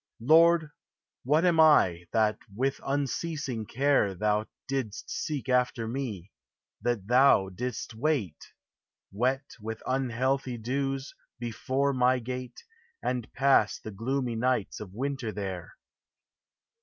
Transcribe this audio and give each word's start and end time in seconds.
Lord, 0.19 0.71
what 1.23 1.45
am 1.45 1.59
I, 1.59 2.05
that, 2.11 2.39
with 2.55 2.79
unceasing 2.83 3.67
care, 3.67 4.15
Thou 4.15 4.47
didst 4.67 5.11
seek 5.11 5.47
after 5.47 5.87
me, 5.87 6.31
that 6.81 7.05
Thou 7.05 7.49
didst 7.49 7.93
wait, 7.93 8.47
Wet 9.11 9.43
with 9.59 9.83
unhealthy 9.85 10.57
dews, 10.57 11.13
before 11.37 11.93
my 11.93 12.17
gate, 12.17 12.63
And 13.03 13.31
pass 13.33 13.77
the 13.79 13.91
gloomy 13.91 14.35
nights 14.35 14.79
of 14.79 14.91
winter 14.91 15.31
there? 15.31 15.75